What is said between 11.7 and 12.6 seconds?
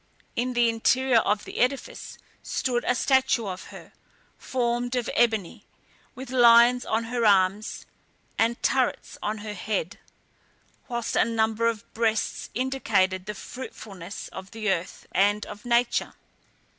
breasts